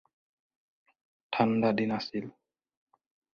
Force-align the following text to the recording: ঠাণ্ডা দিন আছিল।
ঠাণ্ডা 1.33 1.69
দিন 1.79 1.89
আছিল। 1.99 2.25